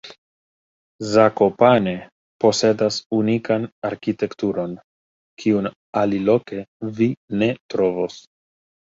[1.07, 1.91] Zakopane
[2.43, 4.73] posedas unikan arkitekturon,
[5.43, 5.69] kiun
[6.01, 6.63] aliloke
[7.01, 7.11] vi
[7.43, 8.17] ne trovos.